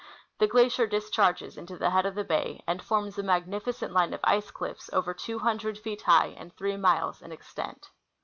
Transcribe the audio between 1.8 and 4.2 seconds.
head of the bay and forins a magnificent line of